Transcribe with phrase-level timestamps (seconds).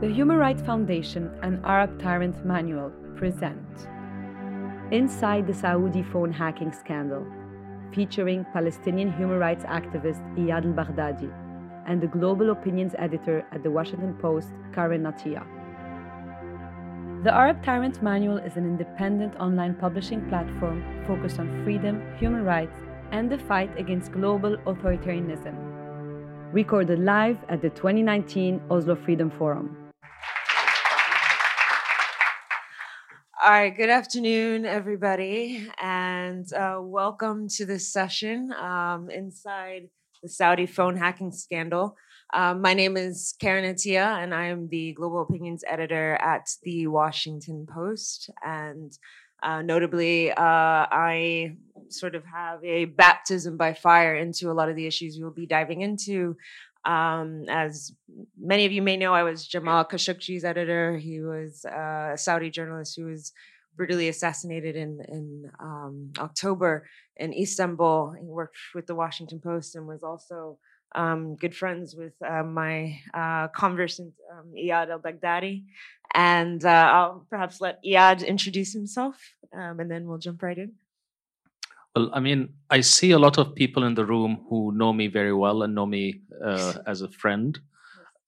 [0.00, 3.86] The Human Rights Foundation and Arab Tyrant Manual present
[4.90, 7.26] Inside the Saudi Phone Hacking Scandal,
[7.92, 11.30] featuring Palestinian human rights activist Iyad al Baghdadi
[11.86, 15.44] and the global opinions editor at the Washington Post, Karen Attiah.
[17.22, 22.80] The Arab Tyrant Manual is an independent online publishing platform focused on freedom, human rights,
[23.12, 25.54] and the fight against global authoritarianism.
[26.54, 29.79] Recorded live at the 2019 Oslo Freedom Forum.
[33.42, 39.88] All right, good afternoon, everybody, and uh, welcome to this session um, inside
[40.22, 41.96] the Saudi phone hacking scandal.
[42.34, 46.86] Um, my name is Karen Attiah, and I am the global opinions editor at the
[46.88, 48.28] Washington Post.
[48.44, 48.92] And
[49.42, 51.56] uh, notably, uh, I
[51.88, 55.46] sort of have a baptism by fire into a lot of the issues we'll be
[55.46, 56.36] diving into.
[56.84, 57.92] Um, as
[58.38, 60.96] many of you may know, I was Jamal Khashoggi's editor.
[60.96, 63.32] He was uh, a Saudi journalist who was
[63.76, 68.14] brutally assassinated in in um, October in Istanbul.
[68.20, 70.58] He worked with the Washington Post and was also
[70.94, 75.64] um, good friends with uh, my uh, conversant um, Iyad al Baghdadi.
[76.14, 79.16] And uh, I'll perhaps let Iyad introduce himself,
[79.54, 80.72] um, and then we'll jump right in.
[81.94, 85.08] Well, I mean, I see a lot of people in the room who know me
[85.08, 87.58] very well and know me uh, as a friend.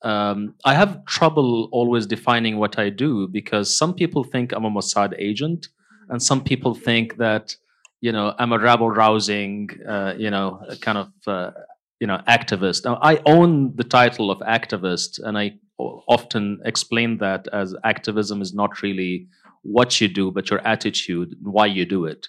[0.03, 4.71] Um, I have trouble always defining what I do because some people think I'm a
[4.71, 5.69] Mossad agent,
[6.09, 7.55] and some people think that
[8.01, 11.53] you know I'm a rabble rousing, uh, you know, kind of uh,
[12.01, 12.85] you know activist.
[12.85, 18.53] Now I own the title of activist, and I often explain that as activism is
[18.53, 19.29] not really
[19.63, 22.27] what you do, but your attitude, and why you do it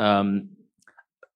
[0.00, 0.48] um,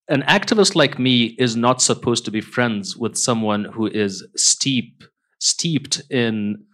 [0.09, 5.05] an activist like me is not supposed to be friends with someone who is steep
[5.39, 6.65] steeped in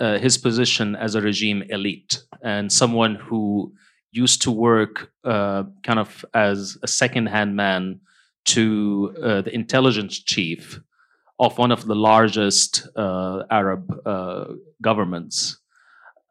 [0.00, 3.72] uh, his position as a regime elite and someone who
[4.12, 8.00] used to work uh, kind of as a second-hand man
[8.44, 10.80] to uh, the intelligence chief
[11.38, 14.44] of one of the largest uh, Arab uh,
[14.82, 15.58] governments.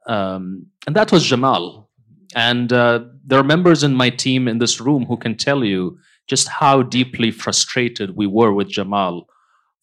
[0.08, 1.87] Um, and that was Jamal.
[2.36, 5.98] And uh, there are members in my team in this room who can tell you
[6.28, 9.28] just how deeply frustrated we were with Jamal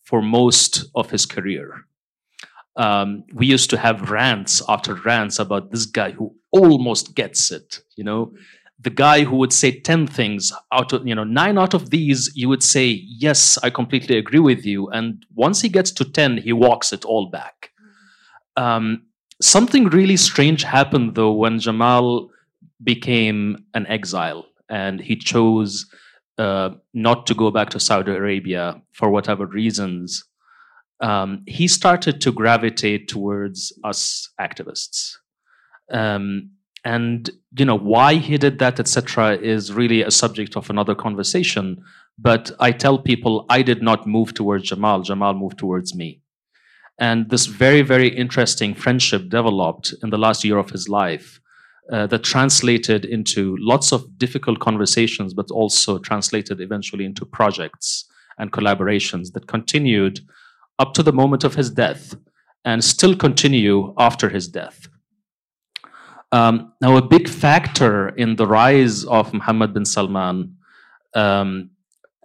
[0.02, 1.86] for most of his career.
[2.76, 7.80] Um, we used to have rants after rants about this guy who almost gets it,
[7.96, 8.32] you know,
[8.84, 12.30] the guy who would say 10 things out of, you know, nine out of these,
[12.34, 14.88] you would say, yes, I completely agree with you.
[14.90, 17.70] And once he gets to 10, he walks it all back.
[18.56, 19.06] Um,
[19.40, 22.30] something really strange happened though when Jamal
[22.82, 25.86] became an exile and he chose
[26.38, 30.24] uh, not to go back to Saudi Arabia for whatever reasons,
[31.00, 35.16] um, he started to gravitate towards us activists.
[35.90, 36.50] Um,
[36.84, 41.82] and you know why he did that, etc., is really a subject of another conversation.
[42.18, 45.02] But I tell people I did not move towards Jamal.
[45.02, 46.20] Jamal moved towards me.
[46.98, 51.40] And this very, very interesting friendship developed in the last year of his life
[51.92, 58.06] uh, that translated into lots of difficult conversations, but also translated eventually into projects
[58.38, 60.20] and collaborations that continued
[60.78, 62.14] up to the moment of his death
[62.64, 64.88] and still continue after his death.
[66.32, 70.56] Um, now, a big factor in the rise of Mohammed bin Salman,
[71.14, 71.70] um,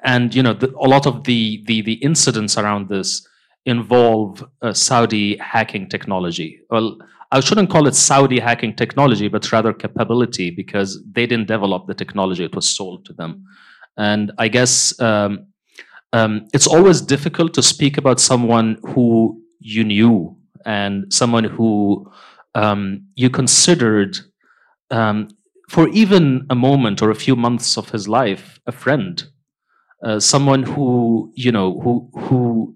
[0.03, 3.27] and you know, the, a lot of the, the, the incidents around this
[3.65, 6.61] involve uh, Saudi hacking technology.
[6.69, 6.97] Well,
[7.31, 11.93] I shouldn't call it Saudi hacking technology, but rather capability because they didn't develop the
[11.93, 13.45] technology, it was sold to them.
[13.97, 15.47] And I guess um,
[16.13, 22.11] um, it's always difficult to speak about someone who you knew and someone who
[22.55, 24.17] um, you considered
[24.89, 25.29] um,
[25.69, 29.23] for even a moment or a few months of his life a friend,
[30.03, 32.75] uh, someone who you know who who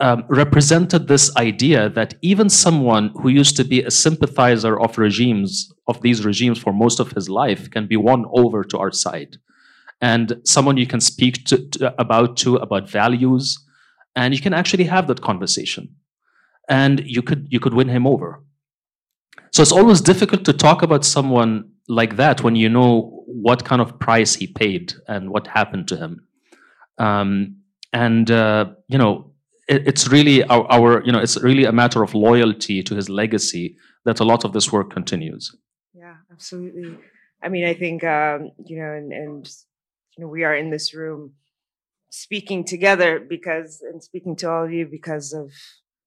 [0.00, 5.72] um, represented this idea that even someone who used to be a sympathizer of regimes,
[5.86, 9.36] of these regimes for most of his life, can be won over to our side.
[10.00, 13.64] And someone you can speak to, to, about to about values,
[14.16, 15.94] and you can actually have that conversation.
[16.68, 18.42] And you could you could win him over.
[19.52, 23.80] So it's always difficult to talk about someone like that when you know what kind
[23.80, 26.26] of price he paid and what happened to him.
[26.98, 27.58] Um,
[27.92, 29.33] and uh, you know,
[29.66, 33.76] it's really our, our, you know it's really a matter of loyalty to his legacy
[34.04, 35.56] that a lot of this work continues
[35.94, 36.98] yeah absolutely
[37.42, 39.50] i mean i think um, you know and, and
[40.16, 41.32] you know we are in this room
[42.10, 45.50] speaking together because and speaking to all of you because of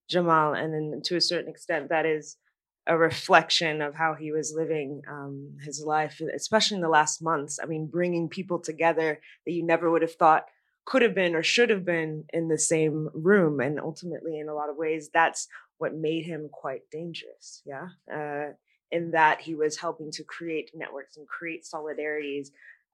[0.09, 2.37] Jamal, and then to a certain extent, that is
[2.87, 7.59] a reflection of how he was living um, his life, especially in the last months.
[7.61, 10.45] I mean, bringing people together that you never would have thought
[10.87, 14.55] could have been or should have been in the same room, and ultimately, in a
[14.55, 15.47] lot of ways, that's
[15.77, 17.61] what made him quite dangerous.
[17.65, 17.89] Yeah.
[18.11, 18.53] Uh,
[18.89, 22.47] in that he was helping to create networks and create solidarities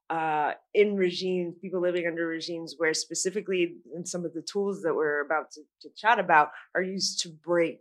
[0.09, 4.93] uh, in regimes, people living under regimes where specifically in some of the tools that
[4.93, 7.79] we're about to, to chat about are used to break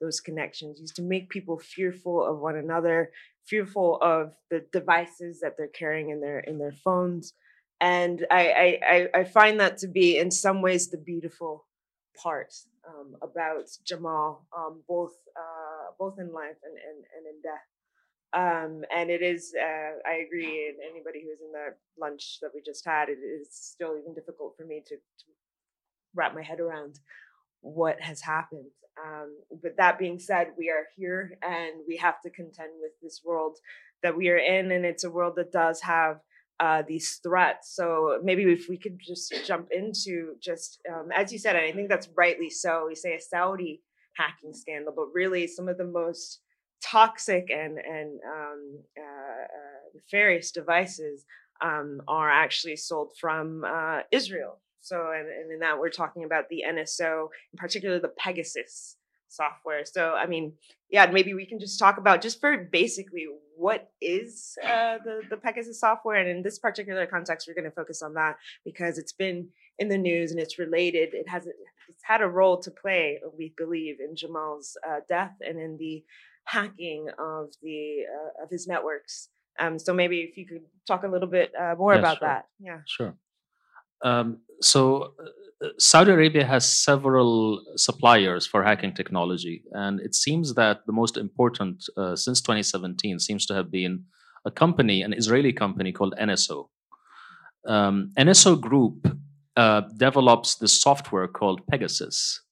[0.00, 3.10] those connections, used to make people fearful of one another,
[3.46, 7.34] fearful of the devices that they're carrying in their in their phones.
[7.80, 8.78] And I
[9.14, 11.66] I, I find that to be in some ways the beautiful
[12.16, 12.54] part
[12.88, 17.66] um, about Jamal, um, both uh, both in life and, and, and in death.
[18.32, 22.60] Um, and it is, uh, I agree, and anybody who's in the lunch that we
[22.60, 25.26] just had, it is still even difficult for me to, to
[26.14, 26.98] wrap my head around
[27.60, 28.66] what has happened.
[29.02, 33.22] Um, but that being said, we are here and we have to contend with this
[33.24, 33.58] world
[34.02, 36.20] that we are in, and it's a world that does have
[36.60, 37.74] uh, these threats.
[37.74, 41.72] So maybe if we could just jump into just um, as you said, and I
[41.72, 42.86] think that's rightly so.
[42.88, 43.82] We say a Saudi
[44.16, 46.40] hacking scandal, but really some of the most
[46.82, 51.24] toxic and and um, uh, uh, nefarious devices
[51.62, 54.60] um, are actually sold from uh, Israel.
[54.80, 58.96] So, and, and in that we're talking about the NSO, in particular the Pegasus
[59.36, 59.84] software.
[59.84, 60.52] So, I mean,
[60.90, 65.36] yeah, maybe we can just talk about just for basically what is uh, the the
[65.36, 69.12] Pegasus software, and in this particular context, we're going to focus on that because it's
[69.12, 69.48] been
[69.78, 71.14] in the news and it's related.
[71.14, 71.46] It has
[71.88, 76.04] it's had a role to play, we believe, in Jamal's uh, death and in the
[76.44, 79.28] hacking of the uh, of his networks.
[79.58, 82.28] Um, so maybe if you could talk a little bit uh, more Yeah, about sure.
[82.28, 82.44] that.
[82.60, 82.80] Yeah.
[82.86, 83.14] Sure.
[84.04, 85.14] Um, so
[85.62, 91.16] uh, Saudi Arabia has several suppliers for hacking technology, and it seems that the most
[91.16, 94.04] important uh, since 2017 seems to have been
[94.44, 96.68] a company, an Israeli company called NSO.
[97.66, 99.08] Um, NSO Group
[99.56, 102.42] uh, develops this software called Pegasus,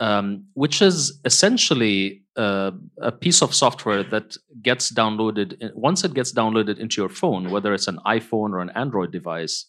[0.00, 2.70] um, which is essentially uh,
[3.02, 5.72] a piece of software that gets downloaded.
[5.74, 9.66] Once it gets downloaded into your phone, whether it's an iPhone or an Android device,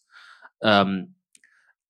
[0.62, 1.10] um,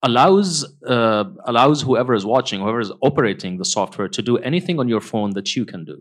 [0.02, 4.88] allows uh, allows whoever is watching, whoever is operating the software, to do anything on
[4.88, 6.00] your phone that you can do.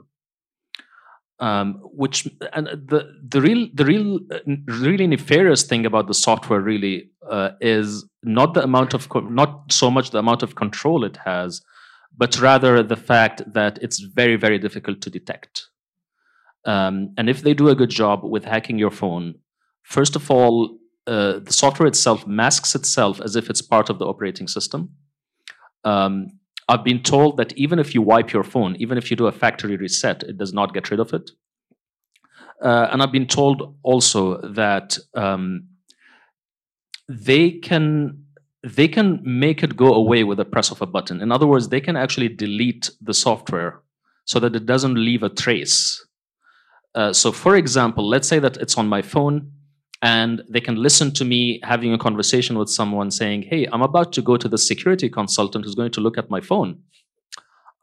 [1.39, 6.59] Um, which and the the real the real uh, really nefarious thing about the software
[6.59, 11.17] really uh, is not the amount of not so much the amount of control it
[11.25, 11.61] has,
[12.17, 15.67] but rather the fact that it's very very difficult to detect.
[16.65, 19.35] Um, and if they do a good job with hacking your phone,
[19.83, 24.05] first of all, uh, the software itself masks itself as if it's part of the
[24.05, 24.89] operating system.
[25.83, 29.27] Um, I've been told that even if you wipe your phone, even if you do
[29.27, 31.31] a factory reset, it does not get rid of it.
[32.61, 35.67] Uh, and I've been told also that um,
[37.07, 38.25] they can
[38.61, 41.21] they can make it go away with a press of a button.
[41.21, 43.81] In other words, they can actually delete the software
[44.25, 46.05] so that it doesn't leave a trace.
[46.93, 49.51] Uh, so, for example, let's say that it's on my phone
[50.01, 54.13] and they can listen to me having a conversation with someone saying, Hey, I'm about
[54.13, 56.79] to go to the security consultant who's going to look at my phone.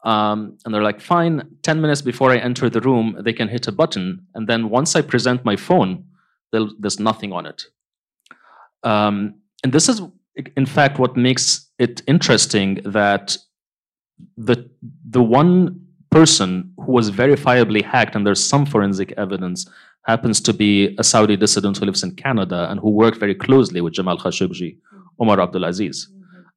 [0.03, 3.67] Um, and they're like, Fine, 10 minutes before I enter the room, they can hit
[3.67, 4.25] a button.
[4.33, 6.05] And then once I present my phone,
[6.51, 7.63] there's nothing on it.
[8.83, 10.01] Um, and this is,
[10.55, 13.37] in fact, what makes it interesting that
[14.37, 14.69] the,
[15.07, 19.69] the one person who was verifiably hacked, and there's some forensic evidence,
[20.07, 23.81] happens to be a Saudi dissident who lives in Canada and who worked very closely
[23.81, 24.77] with Jamal Khashoggi,
[25.19, 25.97] Omar Abdulaziz.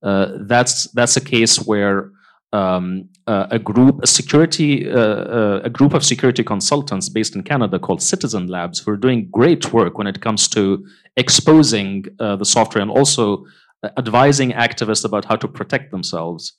[0.03, 2.11] Uh, that's that's a case where
[2.53, 4.99] um, uh, a group, a security, uh,
[5.39, 9.29] uh, a group of security consultants based in Canada called Citizen Labs, who are doing
[9.31, 10.85] great work when it comes to
[11.17, 13.45] exposing uh, the software and also
[13.85, 16.55] uh, advising activists about how to protect themselves,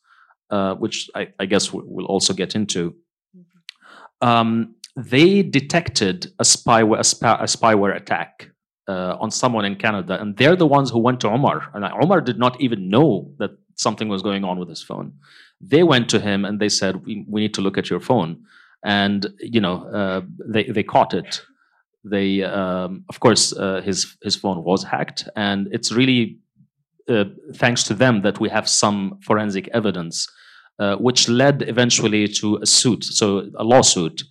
[0.50, 2.96] uh, which I, I guess we- we'll also get into.
[4.22, 8.52] Um, they detected a spyware, a, spy, a spyware attack
[8.88, 11.70] uh, on someone in Canada, and they're the ones who went to Omar.
[11.74, 15.14] And Omar did not even know that something was going on with his phone.
[15.60, 18.44] They went to him and they said, "We, we need to look at your phone,"
[18.84, 21.42] and you know, uh, they they caught it.
[22.04, 26.40] They, um, of course, uh, his his phone was hacked, and it's really
[27.08, 30.28] uh, thanks to them that we have some forensic evidence,
[30.80, 34.24] uh, which led eventually to a suit, so a lawsuit.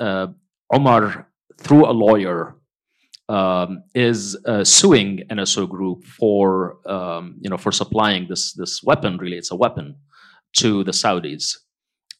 [0.00, 0.28] Uh,
[0.72, 1.28] Omar,
[1.58, 2.56] through a lawyer,
[3.28, 9.18] um, is uh, suing NSO Group for um, you know for supplying this this weapon.
[9.18, 9.96] Really, it's a weapon
[10.58, 11.56] to the Saudis.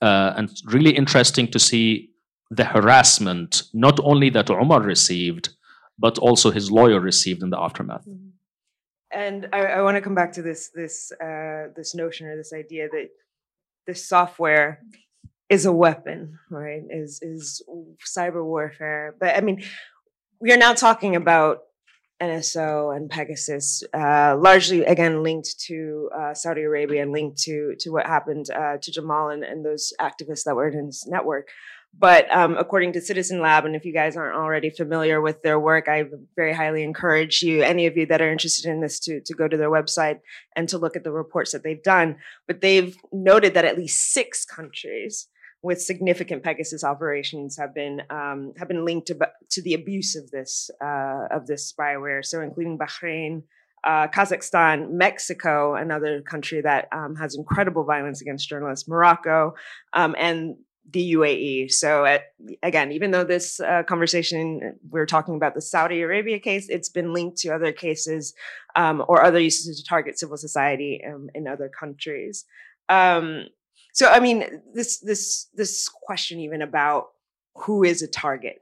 [0.01, 2.11] Uh, and it's really interesting to see
[2.51, 5.51] the harassment, not only that Omar received,
[5.99, 8.07] but also his lawyer received in the aftermath.
[8.07, 8.29] Mm-hmm.
[9.13, 12.53] And I, I want to come back to this this uh, this notion or this
[12.53, 13.09] idea that
[13.87, 14.81] this software
[15.51, 16.83] is a weapon, right?
[16.89, 17.63] Is is
[18.07, 19.17] cyber warfare.
[19.19, 19.63] But I mean,
[20.41, 21.65] we are now talking about
[22.23, 27.91] NSO and Pegasus, uh, largely again linked to uh, Saudi Arabia and linked to to
[27.91, 31.49] what happened uh, to Jamal and, and, those activists that were in his network.
[31.99, 35.59] But um, according to Citizen Lab, and if you guys aren't already familiar with their
[35.59, 36.05] work, I
[36.37, 39.49] very highly encourage you, any of you that are interested in this, to to go
[39.49, 40.21] to their website
[40.55, 42.17] and to look at the reports that they've done.
[42.47, 45.27] But they've noted that at least six countries
[45.63, 49.19] with significant Pegasus operations have been um, have been linked to,
[49.51, 52.25] to the abuse of this uh, of this spyware.
[52.25, 53.43] So, including Bahrain,
[53.85, 59.55] uh, Kazakhstan, Mexico, another country that um, has incredible violence against journalists, Morocco,
[59.93, 60.57] um, and
[60.93, 61.71] the UAE.
[61.73, 66.69] So, at, again, even though this uh, conversation we're talking about the Saudi Arabia case,
[66.71, 68.35] it's been linked to other cases
[68.77, 72.47] um, or other uses to target civil society um, in other countries.
[72.89, 73.47] Um,
[73.93, 77.09] so I mean, this this this question even about
[77.55, 78.59] who is a target,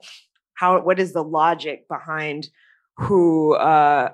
[0.55, 2.49] how what is the logic behind
[2.97, 4.09] who uh,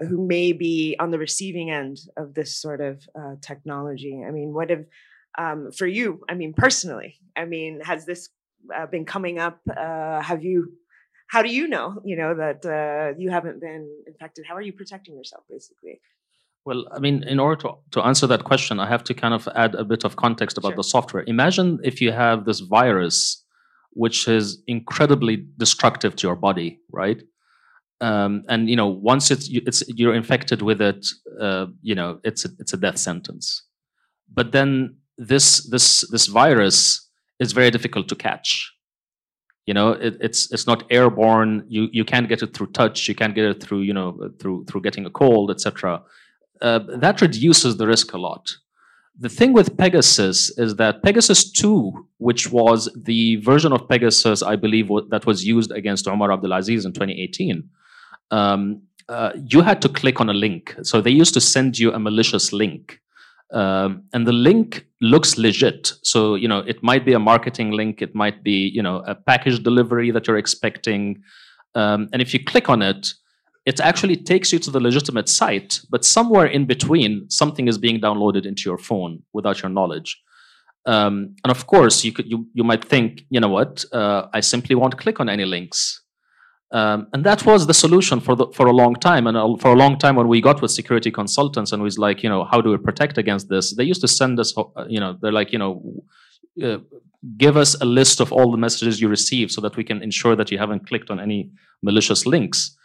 [0.00, 4.22] uh, who may be on the receiving end of this sort of uh, technology?
[4.26, 4.80] I mean, what if
[5.38, 6.20] um, for you?
[6.28, 8.28] I mean, personally, I mean, has this
[8.74, 9.60] uh, been coming up?
[9.68, 10.72] Uh, have you?
[11.26, 12.00] How do you know?
[12.04, 14.44] You know that uh, you haven't been infected.
[14.48, 16.00] How are you protecting yourself, basically?
[16.66, 19.48] Well, I mean, in order to, to answer that question, I have to kind of
[19.54, 20.76] add a bit of context about sure.
[20.76, 21.24] the software.
[21.26, 23.42] Imagine if you have this virus,
[23.92, 27.22] which is incredibly destructive to your body, right?
[28.02, 31.06] Um, and you know, once it's it's you're infected with it,
[31.38, 33.62] uh, you know, it's a, it's a death sentence.
[34.32, 38.72] But then this this this virus is very difficult to catch.
[39.66, 41.64] You know, it, it's it's not airborne.
[41.68, 43.06] You you can't get it through touch.
[43.06, 46.02] You can't get it through you know through through getting a cold, etc
[46.62, 48.50] uh, that reduces the risk a lot.
[49.18, 54.56] The thing with Pegasus is that Pegasus 2, which was the version of Pegasus, I
[54.56, 57.68] believe, that was used against Omar Abdulaziz in 2018,
[58.30, 60.74] um, uh, you had to click on a link.
[60.82, 63.00] So they used to send you a malicious link.
[63.52, 65.92] Um, and the link looks legit.
[66.02, 69.14] So, you know, it might be a marketing link, it might be, you know, a
[69.14, 71.22] package delivery that you're expecting.
[71.74, 73.12] Um, and if you click on it,
[73.70, 77.10] it actually takes you to the legitimate site, but somewhere in between,
[77.40, 80.10] something is being downloaded into your phone without your knowledge.
[80.94, 83.72] Um, and of course, you could you you might think, you know what?
[84.00, 85.80] Uh, I simply won't click on any links.
[86.72, 89.24] Um, and that was the solution for the, for a long time.
[89.28, 92.30] And for a long time, when we got with security consultants and was like, you
[92.32, 93.74] know, how do we protect against this?
[93.76, 95.72] They used to send us, uh, you know, they're like, you know,
[96.66, 96.78] uh,
[97.44, 100.36] give us a list of all the messages you receive so that we can ensure
[100.36, 101.50] that you haven't clicked on any
[101.82, 102.76] malicious links.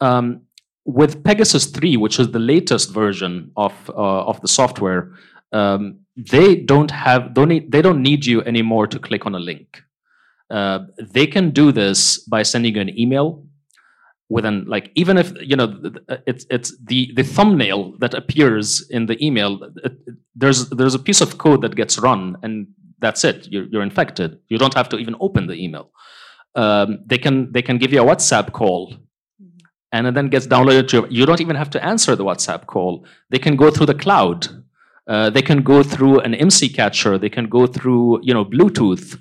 [0.00, 0.42] Um,
[0.84, 5.12] with Pegasus 3, which is the latest version of uh, of the software,
[5.52, 9.38] um, they don't have don't need, they don't need you anymore to click on a
[9.38, 9.82] link.
[10.50, 13.44] Uh, they can do this by sending you an email
[14.30, 15.80] with an like even if you know
[16.26, 19.62] it's it's the the thumbnail that appears in the email.
[19.84, 19.92] It,
[20.34, 22.66] there's there's a piece of code that gets run and
[23.00, 23.46] that's it.
[23.50, 24.38] You're, you're infected.
[24.48, 25.90] You don't have to even open the email.
[26.54, 28.94] Um, they can they can give you a WhatsApp call
[29.92, 33.06] and then gets downloaded to your, you don't even have to answer the WhatsApp call.
[33.30, 34.46] They can go through the cloud.
[35.06, 37.16] Uh, they can go through an IMSI catcher.
[37.16, 39.18] They can go through, you know, Bluetooth.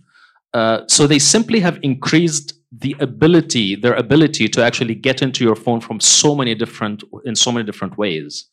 [0.54, 5.56] Uh, so they simply have increased the ability, their ability to actually get into your
[5.56, 8.50] phone from so many different, in so many different ways.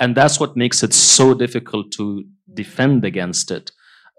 [0.00, 3.70] And that's what makes it so difficult to defend against it.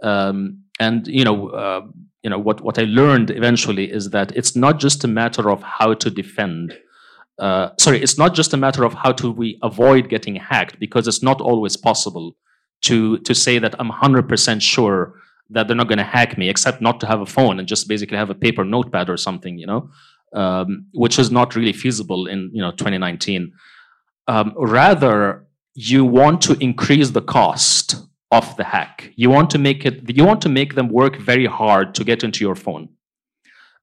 [0.02, 1.82] Um, and you know, uh,
[2.24, 5.62] you know what what I learned eventually is that it's not just a matter of
[5.62, 6.78] how to defend
[7.40, 11.08] uh, sorry, it's not just a matter of how do we avoid getting hacked because
[11.08, 12.36] it's not always possible
[12.82, 15.16] to to say that I'm 100% sure
[15.50, 17.88] that they're not going to hack me, except not to have a phone and just
[17.88, 19.90] basically have a paper notepad or something, you know,
[20.34, 23.52] um, which is not really feasible in you know 2019.
[24.28, 27.96] Um, rather, you want to increase the cost
[28.32, 29.12] of the hack.
[29.16, 30.16] You want to make it.
[30.16, 32.90] You want to make them work very hard to get into your phone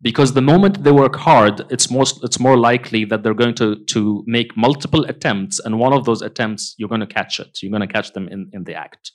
[0.03, 3.77] because the moment they work hard it's most it's more likely that they're going to
[3.85, 7.59] to make multiple attempts and one of those attempts you're going to catch it.
[7.63, 9.13] You're going to catch them in in the act.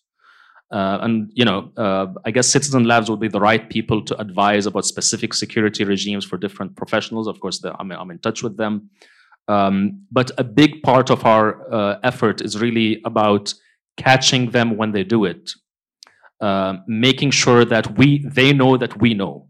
[0.71, 4.19] Uh, and you know uh, i guess citizen labs would be the right people to
[4.19, 7.27] advise about specific security regimes for different professionals.
[7.27, 8.89] Of course I'm, I'm in touch with them.
[9.47, 13.53] Um, but a big part of our uh, effort is really about
[13.97, 15.51] catching them when they do it.
[16.41, 19.47] Uh, making sure that we they know that we know.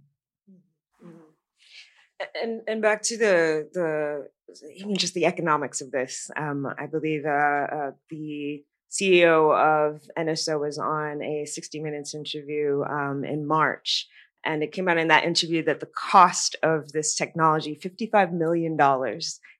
[2.41, 4.27] And and back to the the
[4.75, 6.29] even just the economics of this.
[6.35, 12.83] Um, I believe uh, uh, the CEO of NSO was on a 60 Minutes interview
[12.83, 14.07] um, in March.
[14.45, 18.77] And it came out in that interview that the cost of this technology, $55 million,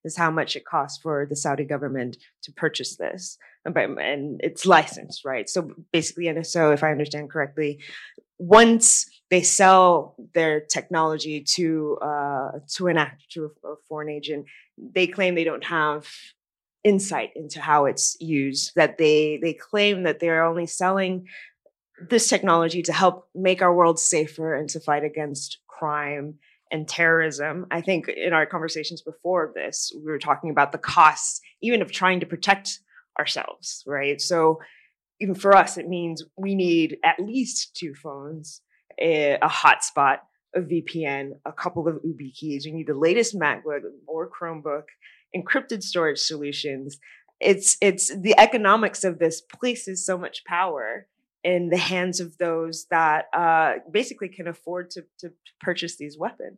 [0.03, 3.37] is how much it costs for the Saudi government to purchase this.
[3.65, 5.49] And it's licensed, right?
[5.49, 7.79] So basically, NSO, if I understand correctly,
[8.37, 14.45] once they sell their technology to uh, to an actor, to a foreign agent,
[14.77, 16.07] they claim they don't have
[16.83, 21.25] insight into how it's used that they they claim that they're only selling
[22.09, 26.35] this technology to help make our world safer and to fight against crime
[26.71, 27.65] and terrorism.
[27.71, 31.91] I think in our conversations before this we were talking about the costs even of
[31.91, 32.79] trying to protect
[33.17, 34.21] ourselves right?
[34.21, 34.59] So
[35.19, 38.61] even for us it means we need at least two phones
[38.99, 40.19] a, a hotspot
[40.55, 42.65] a vpn a couple of YubiKeys.
[42.65, 44.83] We need the latest macbook or chromebook
[45.35, 46.97] encrypted storage solutions.
[47.39, 51.07] It's it's the economics of this places so much power
[51.43, 56.57] in the hands of those that uh, basically can afford to, to purchase these weapons.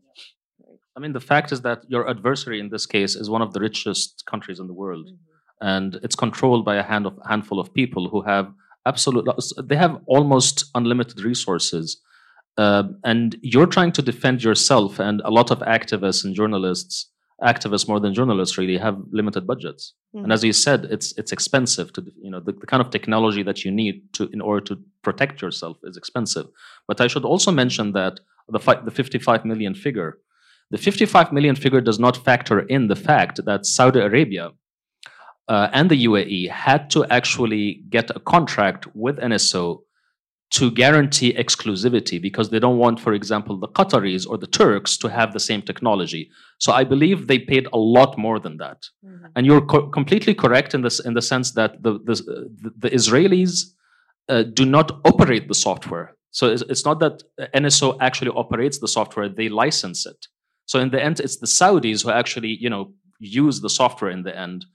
[0.95, 3.59] I mean the fact is that your adversary in this case is one of the
[3.59, 5.07] richest countries in the world.
[5.07, 5.36] Mm-hmm.
[5.61, 8.51] And it's controlled by a hand of, handful of people who have
[8.85, 9.27] absolute
[9.63, 12.01] they have almost unlimited resources.
[12.57, 17.11] Uh, and you're trying to defend yourself and a lot of activists and journalists
[17.43, 19.93] activists more than journalists really have limited budgets.
[20.15, 20.23] Mm-hmm.
[20.23, 23.43] and as you said it's it's expensive to you know the, the, kind of technology
[23.43, 26.47] that you need to in order to protect yourself is expensive.
[26.87, 28.13] But i should also mention that
[28.55, 30.17] the fi- the 55 million figure
[30.71, 34.51] the 55 million figure does not factor in the fact that saudi arabia
[35.47, 39.81] uh, and the uae had to actually get a contract with nso
[40.49, 45.09] to guarantee exclusivity because they don't want, for example, the Qataris or the Turks to
[45.09, 46.29] have the same technology.
[46.57, 48.85] So I believe they paid a lot more than that.
[49.05, 49.25] Mm-hmm.
[49.35, 53.73] And you're co- completely correct in this in the sense that the the, the Israelis
[54.29, 56.15] uh, do not operate the software.
[56.31, 60.27] So it's, it's not that NSO actually operates the software; they license it.
[60.65, 64.23] So in the end, it's the Saudis who actually you know use the software in
[64.23, 64.65] the end,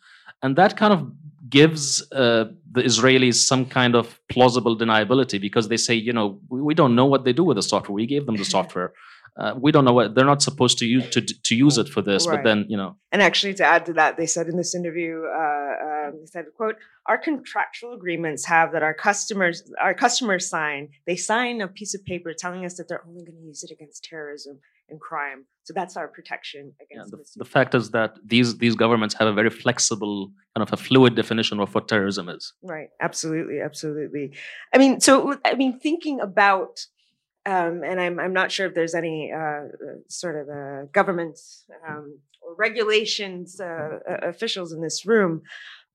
[0.42, 1.10] and that kind of
[1.48, 6.60] gives uh, the Israelis some kind of plausible deniability because they say, you know, we,
[6.62, 7.94] we, don't know what they do with the software.
[7.94, 8.92] We gave them the software.
[9.38, 12.02] Uh, we don't know what they're not supposed to use to to use it for
[12.02, 12.26] this.
[12.26, 12.36] Right.
[12.36, 15.22] But then, you know, and actually, to add to that, they said in this interview,
[15.24, 16.76] uh, um, they said, "quote
[17.06, 20.90] Our contractual agreements have that our customers our customers sign.
[21.06, 23.70] They sign a piece of paper telling us that they're only going to use it
[23.70, 25.46] against terrorism and crime.
[25.64, 29.28] So that's our protection against yeah, the, the, fact is that these these governments have
[29.28, 32.52] a very flexible kind of a fluid definition of what terrorism is.
[32.62, 32.88] Right.
[33.00, 33.60] Absolutely.
[33.60, 34.32] Absolutely.
[34.74, 36.86] I mean, so I mean, thinking about.
[37.44, 39.62] Um, and I'm I'm not sure if there's any uh,
[40.06, 41.40] sort of uh, government
[41.88, 45.42] um, or regulations uh, officials in this room,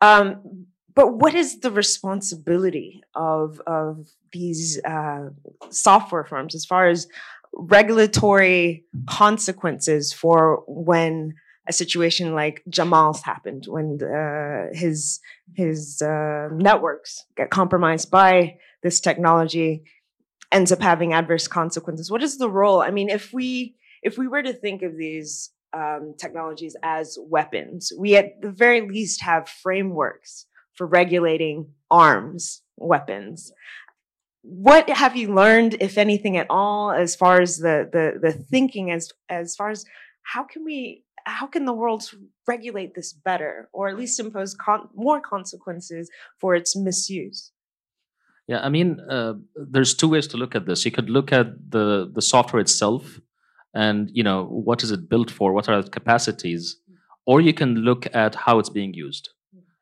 [0.01, 5.29] um, but what is the responsibility of of these uh,
[5.69, 7.07] software firms as far as
[7.57, 11.33] regulatory consequences for when
[11.67, 15.19] a situation like Jamal's happened, when uh, his
[15.55, 19.83] his uh, networks get compromised by this technology,
[20.51, 22.09] ends up having adverse consequences.
[22.09, 22.81] What is the role?
[22.81, 27.91] I mean, if we if we were to think of these um, technologies as weapons,
[27.97, 33.51] we at the very least have frameworks for regulating arms weapons
[34.47, 38.91] what have you learned, if anything at all, as far as the the the thinking,
[38.91, 39.83] as as far as
[40.23, 42.09] how can we how can the world
[42.47, 47.51] regulate this better, or at least impose con- more consequences for its misuse?
[48.47, 50.85] Yeah, I mean, uh, there's two ways to look at this.
[50.85, 53.19] You could look at the the software itself,
[53.73, 56.77] and you know what is it built for, what are its capacities,
[57.25, 59.29] or you can look at how it's being used.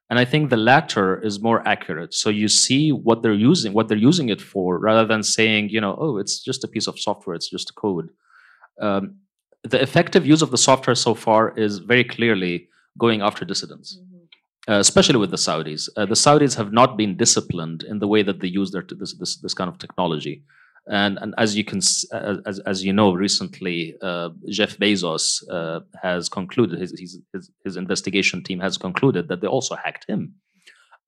[0.09, 2.13] And I think the latter is more accurate.
[2.13, 5.81] So you see what they're using, what they're using it for, rather than saying, you
[5.81, 8.09] know, oh, it's just a piece of software, it's just code.
[8.79, 9.15] Um,
[9.63, 14.71] the effective use of the software so far is very clearly going after dissidents, mm-hmm.
[14.71, 15.89] uh, especially with the Saudis.
[15.97, 18.95] Uh, the Saudis have not been disciplined in the way that they use their t-
[18.99, 20.43] this, this, this kind of technology.
[20.87, 26.29] And, and as you can, as, as you know, recently uh, Jeff Bezos uh, has
[26.29, 26.91] concluded his,
[27.33, 30.35] his, his investigation team has concluded that they also hacked him.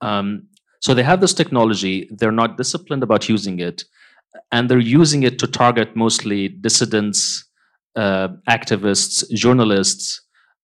[0.01, 0.47] Um,
[0.79, 2.09] so they have this technology.
[2.11, 3.83] They're not disciplined about using it,
[4.51, 7.45] and they're using it to target mostly dissidents,
[7.95, 10.21] uh, activists, journalists.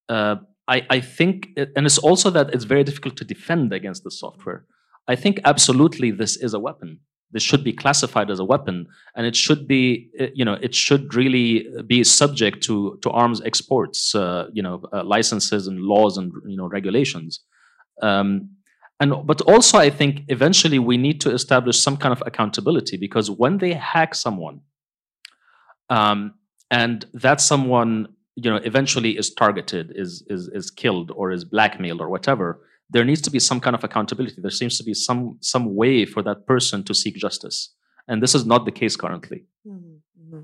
[0.10, 4.12] Uh, I, I think, and it's also that it's very difficult to defend against the
[4.12, 4.66] software.
[5.08, 7.00] I think absolutely this is a weapon
[7.34, 10.74] this should be classified as a weapon, and it should be, uh, you know, it
[10.74, 16.18] should really be subject to to arms exports, uh, you know, uh, licenses and laws
[16.18, 17.42] and you know regulations.
[18.02, 18.50] Um,
[19.00, 23.30] and but also, I think eventually we need to establish some kind of accountability because
[23.30, 24.62] when they hack someone,
[25.90, 26.36] um,
[26.70, 32.00] and that someone, you know, eventually is targeted, is is is killed, or is blackmailed,
[32.00, 34.36] or whatever there needs to be some kind of accountability.
[34.38, 37.74] There seems to be some some way for that person to seek justice,
[38.08, 39.46] and this is not the case currently.
[39.68, 40.36] Mm-hmm.
[40.36, 40.42] mm-hmm.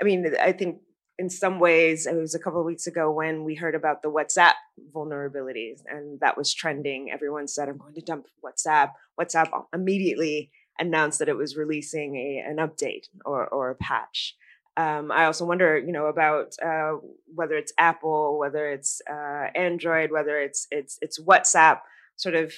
[0.00, 0.78] I mean, I think
[1.18, 4.10] in some ways, it was a couple of weeks ago when we heard about the
[4.10, 4.54] WhatsApp
[4.94, 7.10] vulnerabilities, and that was trending.
[7.10, 12.44] Everyone said, "I'm going to dump WhatsApp." WhatsApp immediately announced that it was releasing a,
[12.46, 14.36] an update or, or a patch.
[14.76, 16.96] Um, I also wonder, you know, about uh,
[17.34, 21.80] whether it's Apple, whether it's uh, Android, whether it's it's it's WhatsApp,
[22.16, 22.52] sort of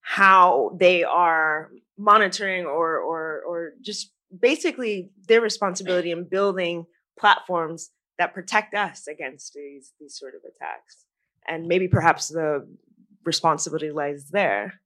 [0.00, 6.86] how they are monitoring or or or just basically their responsibility in building
[7.18, 11.04] platforms that protect us against these these sort of attacks,
[11.46, 12.66] and maybe perhaps the
[13.24, 14.80] responsibility lies there.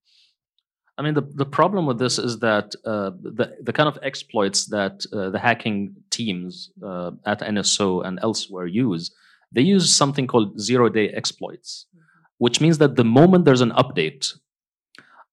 [0.96, 4.66] I mean, the, the problem with this is that uh, the, the kind of exploits
[4.66, 9.04] that uh, the hacking teams uh, at NSO and elsewhere use,
[9.52, 12.04] they use something called zero day exploits, mm-hmm.
[12.38, 14.22] which means that the moment there's an update,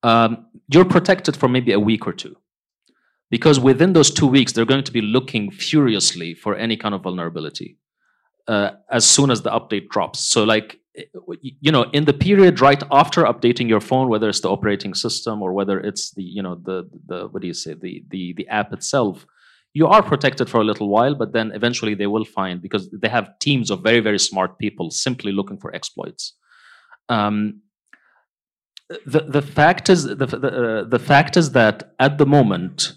[0.04, 2.36] um, you're protected for maybe a week or two.
[3.30, 7.02] Because within those two weeks, they're going to be looking furiously for any kind of
[7.02, 7.78] vulnerability
[8.48, 10.20] uh, as soon as the update drops.
[10.20, 10.82] So, like,
[11.42, 15.42] you know in the period right after updating your phone whether it's the operating system
[15.42, 18.48] or whether it's the you know the the what do you say the the the
[18.50, 19.26] app itself
[19.74, 23.10] you are protected for a little while but then eventually they will find because they
[23.10, 26.34] have teams of very very smart people simply looking for exploits.
[27.10, 27.62] Um,
[29.06, 32.94] the the fact is the the, uh, the fact is that at the moment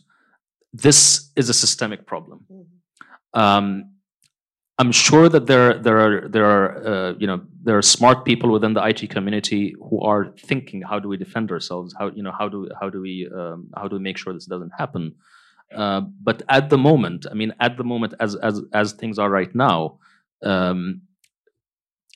[0.73, 2.45] this is a systemic problem.
[2.51, 3.41] Mm-hmm.
[3.41, 3.91] um,
[4.77, 8.51] I'm sure that there there are there are uh, you know there are smart people
[8.51, 11.95] within the IT community who are thinking how do we defend ourselves?
[11.97, 14.47] How you know how do how do we um, how do we make sure this
[14.47, 15.15] doesn't happen
[15.75, 19.31] uh, but at the moment I mean at the moment as as as things are
[19.31, 19.99] right now
[20.43, 21.03] um,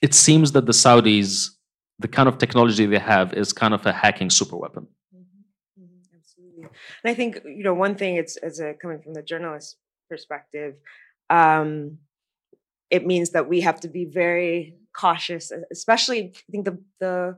[0.03, 1.51] it seems that the Saudis
[1.99, 5.83] the kind of technology they have is kind of a hacking super weapon mm-hmm.
[5.83, 6.17] Mm-hmm.
[6.17, 6.65] absolutely
[7.03, 9.77] and I think you know one thing it's as a coming from the journalist
[10.09, 10.75] perspective
[11.31, 11.99] um,
[12.91, 17.37] it means that we have to be very cautious, especially I think the the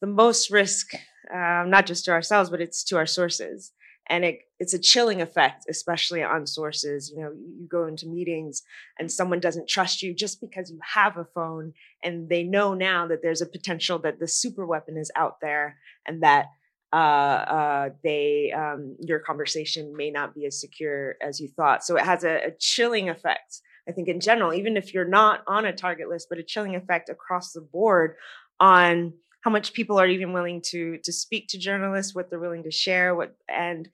[0.00, 0.94] the most risk,
[1.32, 3.72] um, not just to ourselves, but it's to our sources.
[4.10, 7.10] And it, it's a chilling effect, especially on sources.
[7.10, 8.62] You know, you go into meetings
[8.98, 13.06] and someone doesn't trust you just because you have a phone, and they know now
[13.06, 16.46] that there's a potential that the super weapon is out there, and that
[16.92, 21.84] uh, uh, they um, your conversation may not be as secure as you thought.
[21.84, 25.42] So it has a, a chilling effect I think in general, even if you're not
[25.46, 28.14] on a target list, but a chilling effect across the board
[28.60, 32.64] on how much people are even willing to to speak to journalists, what they're willing
[32.64, 33.88] to share, what and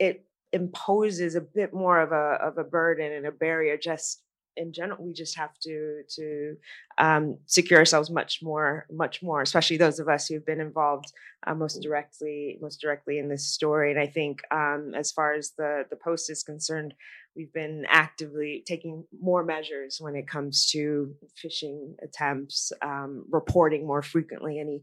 [0.00, 4.22] it imposes a bit more of a of a burden and a barrier just
[4.56, 6.56] in general we just have to to
[6.98, 11.12] um, secure ourselves much more much more especially those of us who've been involved
[11.46, 15.52] uh, most directly most directly in this story and i think um, as far as
[15.56, 16.94] the the post is concerned
[17.36, 24.02] we've been actively taking more measures when it comes to phishing attempts, um, reporting more
[24.02, 24.82] frequently any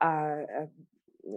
[0.00, 0.66] uh, uh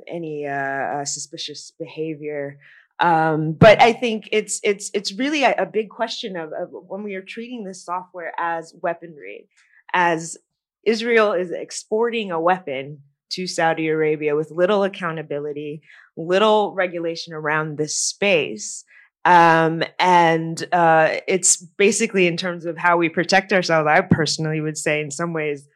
[0.07, 2.59] any uh, uh, suspicious behavior.
[2.99, 7.03] Um, but I think it's it's it's really a, a big question of, of when
[7.03, 9.47] we are treating this software as weaponry,
[9.93, 10.37] as
[10.85, 12.99] Israel is exporting a weapon
[13.31, 15.81] to Saudi Arabia with little accountability,
[16.17, 18.83] little regulation around this space.
[19.25, 23.87] Um, and uh, it's basically in terms of how we protect ourselves.
[23.87, 25.67] I personally would say, in some ways,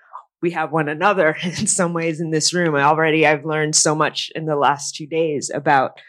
[0.42, 1.38] we have one another.
[1.44, 5.08] In some ways, in this room, already I've learned so much in the last two
[5.08, 6.02] days about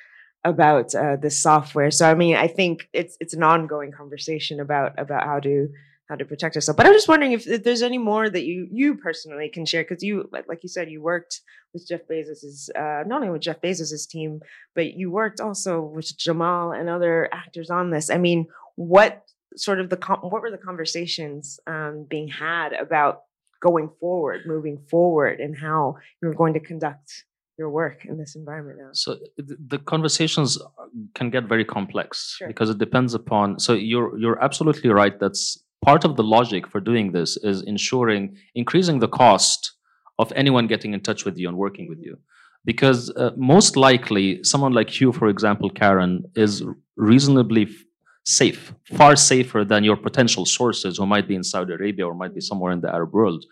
[0.45, 1.91] about uh, this software.
[1.91, 5.69] So, I mean, I think it's it's an ongoing conversation about about how to
[6.09, 6.77] how to protect yourself.
[6.77, 9.83] But I'm just wondering if, if there's any more that you you personally can share
[9.83, 11.41] because you like you said you worked
[11.73, 14.41] with Jeff Bezos's uh, not only with Jeff Bezos's team,
[14.75, 18.11] but you worked also with Jamal and other actors on this.
[18.11, 19.25] I mean, what
[19.57, 23.23] sort of the what were the conversations um, being had about
[23.61, 27.25] going forward, moving forward, and how you're going to conduct
[27.59, 28.91] your work in this environment now?
[28.93, 32.49] So the conversations uh, can get very complex sure.
[32.49, 33.59] because it depends upon.
[33.59, 35.19] So you're you're absolutely right.
[35.19, 39.73] That's part of the logic for doing this is ensuring increasing the cost
[40.19, 42.19] of anyone getting in touch with you and working with mm-hmm.
[42.19, 42.19] you
[42.65, 46.65] because uh, most likely someone like you, for example, Karen, is
[46.97, 47.85] reasonably f-
[48.25, 52.35] safe, far safer than your potential sources who might be in Saudi Arabia or might
[52.35, 52.47] be mm-hmm.
[52.47, 53.45] somewhere in the Arab world.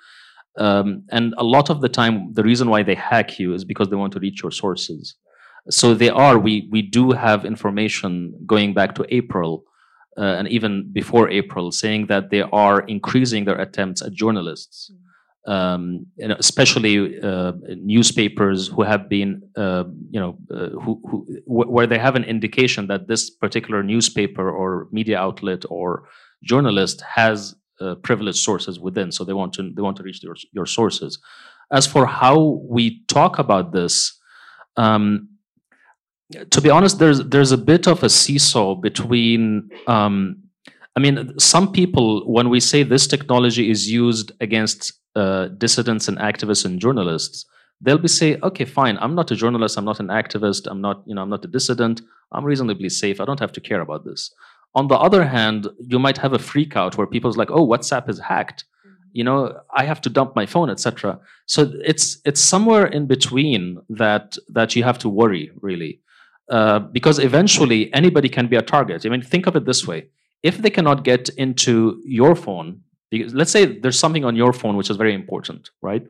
[0.58, 3.88] Um, and a lot of the time, the reason why they hack you is because
[3.88, 5.14] they want to reach your sources.
[5.70, 6.38] So they are.
[6.38, 9.64] We we do have information going back to April
[10.18, 14.90] uh, and even before April, saying that they are increasing their attempts at journalists
[15.46, 21.26] um, you know, especially uh, newspapers who have been, uh, you know, uh, who, who
[21.46, 26.08] where they have an indication that this particular newspaper or media outlet or
[26.44, 30.36] journalist has uh, privileged sources within, so they want to they want to reach your,
[30.52, 31.18] your sources.
[31.70, 32.36] As for how
[32.76, 33.94] we talk about this,
[34.76, 35.28] um,
[36.50, 39.70] to be honest, there's there's a bit of a seesaw between.
[39.86, 40.16] Um,
[40.94, 46.18] I mean, some people, when we say this technology is used against uh, dissidents and
[46.18, 47.46] activists and journalists,
[47.82, 51.02] they'll be say, okay, fine, I'm not a journalist, I'm not an activist, I'm not,
[51.06, 52.00] you know, I'm not a dissident,
[52.32, 54.30] I'm reasonably safe, I don't have to care about this.
[54.74, 58.08] On the other hand, you might have a freak out where people's like, oh, WhatsApp
[58.08, 58.64] is hacked.
[58.86, 58.94] Mm-hmm.
[59.12, 61.20] You know, I have to dump my phone, etc.
[61.46, 66.00] So it's it's somewhere in between that that you have to worry really,
[66.50, 69.04] uh, because eventually anybody can be a target.
[69.04, 70.08] I mean, think of it this way:
[70.42, 72.80] if they cannot get into your phone,
[73.10, 76.06] because let's say there's something on your phone which is very important, right?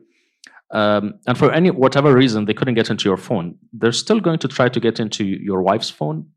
[0.71, 4.39] Um, and for any whatever reason they couldn't get into your phone, they're still going
[4.39, 6.27] to try to get into your wife's phone,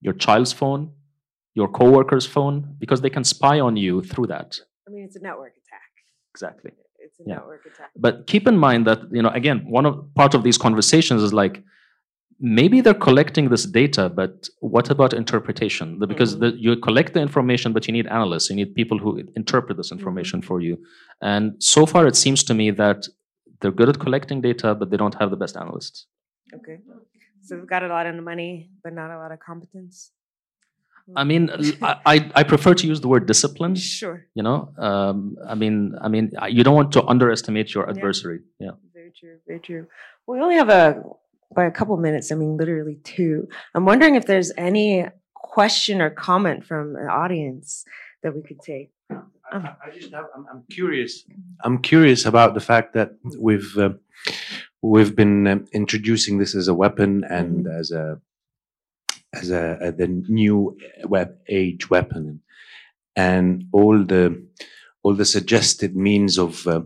[0.00, 0.92] your child's phone,
[1.54, 4.58] your coworker's phone, because they can spy on you through that.
[4.86, 5.90] I mean, it's a network attack.
[6.34, 6.72] Exactly.
[6.98, 7.34] It's a yeah.
[7.34, 7.90] network attack.
[7.96, 11.32] But keep in mind that you know, again, one of part of these conversations is
[11.32, 11.62] like
[12.42, 15.98] maybe they're collecting this data, but what about interpretation?
[15.98, 16.56] Because mm-hmm.
[16.56, 19.92] the, you collect the information, but you need analysts, you need people who interpret this
[19.92, 20.48] information mm-hmm.
[20.48, 20.76] for you.
[21.20, 23.06] And so far, it seems to me that
[23.60, 26.06] they're good at collecting data, but they don't have the best analysts.
[26.52, 26.78] Okay.
[27.42, 30.10] So we've got a lot of money, but not a lot of competence.
[31.16, 31.50] I mean,
[31.82, 33.74] I, I prefer to use the word discipline.
[33.74, 34.24] Sure.
[34.34, 38.40] You know, um, I mean, I mean, you don't want to underestimate your adversary.
[38.58, 38.66] Yeah.
[38.66, 38.72] yeah.
[38.94, 39.36] Very true.
[39.46, 39.86] Very true.
[40.26, 41.02] We only have a
[41.54, 43.48] by a couple minutes, I mean literally two.
[43.74, 47.84] I'm wondering if there's any question or comment from the audience
[48.22, 48.90] that we could take.
[49.10, 51.24] I, I just have, I'm, I'm, curious.
[51.62, 53.90] I'm curious about the fact that we've uh,
[54.80, 57.78] we've been um, introducing this as a weapon and mm-hmm.
[57.78, 58.18] as a
[59.32, 62.40] as a, a, the new web age weapon,
[63.16, 64.46] and all the
[65.02, 66.82] all the suggested means of uh,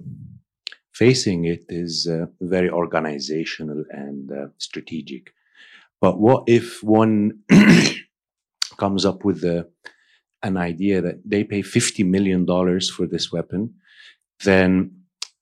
[0.94, 5.32] facing it is uh, very organizational and uh, strategic.
[6.00, 7.40] But what if one
[8.78, 9.62] comes up with a, uh,
[10.42, 13.74] an idea that they pay $50 million for this weapon,
[14.44, 14.92] then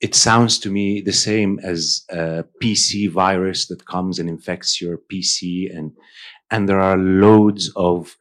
[0.01, 4.99] it sounds to me the same as a PC virus that comes and infects your
[5.11, 5.93] PC, and
[6.51, 8.17] and there are loads of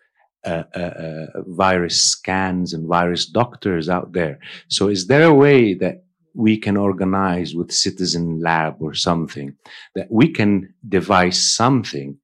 [0.46, 4.40] uh, uh, uh, virus scans and virus doctors out there.
[4.68, 9.56] So, is there a way that we can organize with citizen lab or something
[9.96, 12.18] that we can devise something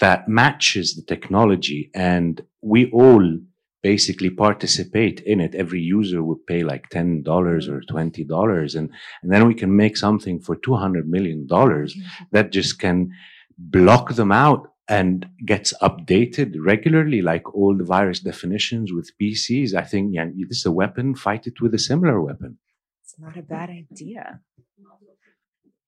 [0.00, 3.38] that matches the technology and we all
[3.82, 7.24] basically participate in it every user would pay like $10
[7.68, 8.90] or $20 and,
[9.22, 11.46] and then we can make something for $200 million
[12.32, 13.10] that just can
[13.58, 19.72] block them out and gets updated regularly, like all the virus definitions with PCs.
[19.72, 22.58] I think yeah, this is a weapon, fight it with a similar weapon
[23.04, 24.40] It's not a bad idea.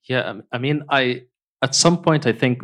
[0.09, 1.25] Yeah, um, I mean, I
[1.62, 2.62] at some point I think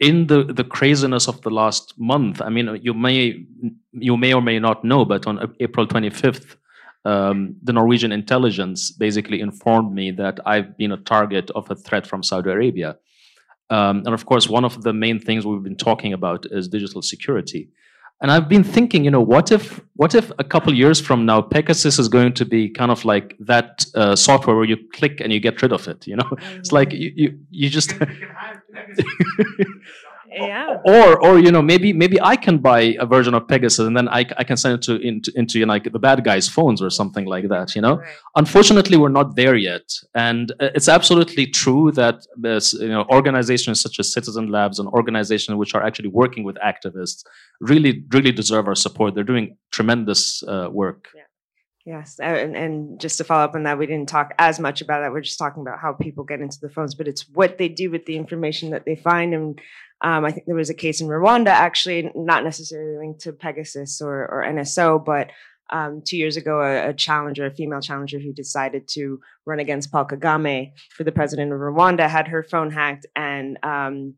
[0.00, 2.42] in the the craziness of the last month.
[2.42, 3.44] I mean, you may
[3.92, 6.56] you may or may not know, but on April twenty fifth.
[7.04, 12.04] Um, the Norwegian intelligence basically informed me that I've been a target of a threat
[12.04, 12.96] from Saudi Arabia.
[13.70, 17.02] Um, and of course, one of the main things we've been talking about is digital
[17.02, 17.68] security.
[18.22, 21.42] And I've been thinking, you know, what if what if a couple years from now
[21.42, 25.30] Pegasus is going to be kind of like that uh, software where you click and
[25.32, 26.06] you get rid of it?
[26.06, 27.92] You know, it's like you you, you just
[30.30, 30.76] yeah.
[30.84, 34.08] Or or you know maybe maybe I can buy a version of Pegasus and then
[34.08, 36.82] I, I can send it to into into you know, like the bad guys' phones
[36.82, 37.74] or something like that.
[37.74, 38.14] You know, right.
[38.36, 43.80] unfortunately we're not there yet, and uh, it's absolutely true that this you know organizations
[43.80, 47.24] such as Citizen Labs and organizations which are actually working with activists
[47.60, 49.14] really really deserve our support.
[49.14, 51.08] They're doing tremendous uh, work.
[51.14, 51.22] Yeah.
[51.86, 55.02] Yes, and, and just to follow up on that, we didn't talk as much about
[55.02, 55.12] that.
[55.12, 57.92] We're just talking about how people get into the phones, but it's what they do
[57.92, 59.32] with the information that they find.
[59.32, 59.60] And
[60.00, 64.00] um, I think there was a case in Rwanda, actually, not necessarily linked to Pegasus
[64.00, 65.30] or, or NSO, but
[65.70, 69.92] um, two years ago, a, a, challenger, a female challenger who decided to run against
[69.92, 74.14] Paul Kagame for the president of Rwanda, had her phone hacked and um,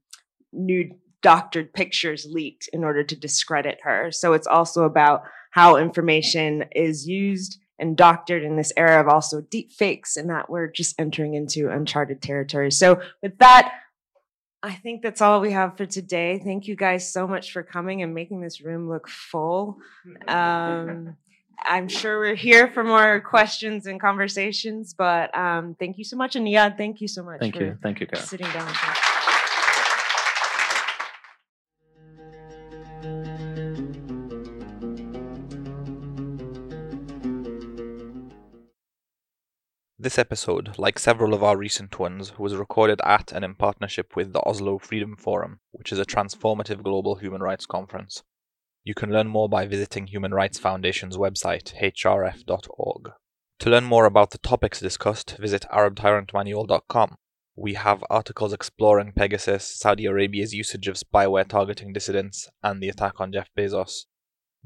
[0.54, 4.11] nude doctored pictures leaked in order to discredit her.
[4.11, 5.24] So it's also about
[5.59, 10.49] how information is used and doctored in this era of also deep fakes and that
[10.49, 12.71] we're just entering into uncharted territory.
[12.71, 13.73] So with that,
[14.62, 16.38] I think that's all we have for today.
[16.38, 19.79] Thank you guys so much for coming and making this room look full.
[20.29, 21.16] Um,
[21.64, 26.37] I'm sure we're here for more questions and conversations, but um, thank you so much.
[26.37, 27.40] And yeah, thank you so much.
[27.40, 27.77] Thank you.
[27.83, 28.25] Thank you, Kara.
[28.25, 28.73] Sitting down.
[40.09, 44.33] This episode, like several of our recent ones, was recorded at and in partnership with
[44.33, 48.23] the Oslo Freedom Forum, which is a transformative global human rights conference.
[48.85, 53.11] You can learn more by visiting Human Rights Foundation's website, hrf.org.
[53.59, 57.16] To learn more about the topics discussed, visit ArabTyrantManual.com.
[57.55, 63.21] We have articles exploring Pegasus, Saudi Arabia's usage of spyware targeting dissidents, and the attack
[63.21, 64.07] on Jeff Bezos.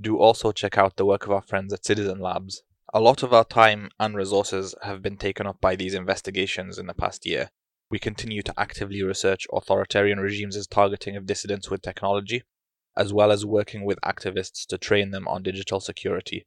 [0.00, 2.62] Do also check out the work of our friends at Citizen Labs,
[2.94, 6.86] a lot of our time and resources have been taken up by these investigations in
[6.86, 7.48] the past year.
[7.90, 12.42] We continue to actively research authoritarian regimes' targeting of dissidents with technology,
[12.94, 16.44] as well as working with activists to train them on digital security.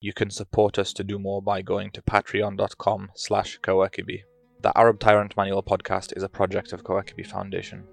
[0.00, 5.36] You can support us to do more by going to patreon.com slash The Arab Tyrant
[5.36, 7.84] Manual podcast is a project of Kawakibi Foundation.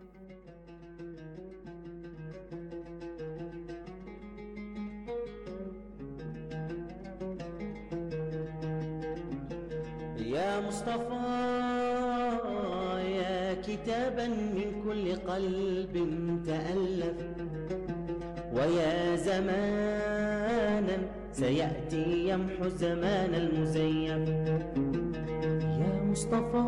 [10.83, 11.23] يا مصطفى
[13.17, 15.95] يا كتابا من كل قلب
[16.45, 17.17] تألف.
[18.55, 20.97] ويا زمانا
[21.31, 24.29] سيأتي يمحو الزمان المزيف
[25.79, 26.67] يا مصطفى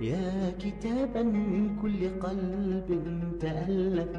[0.00, 2.88] يا كتابا من كل قلب
[3.40, 4.12] تألف.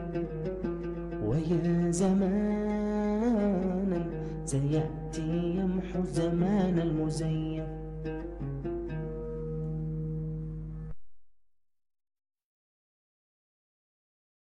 [1.24, 3.22] ويا زمانا
[4.46, 7.81] سيأتي يمحو الزمان المزيف